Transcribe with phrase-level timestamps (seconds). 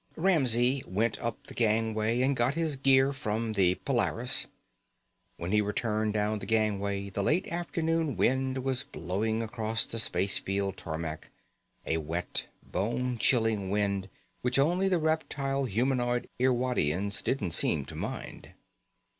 [0.15, 4.47] Ramsey went up the gangway and got his gear from the Polaris.
[5.37, 10.77] When he returned down the gangway, the late afternoon wind was blowing across the spacefield
[10.77, 11.29] tarmac,
[11.85, 14.09] a wet, bone chilling wind
[14.41, 18.53] which only the reptile humanoid Irwadians didn't seem to mind.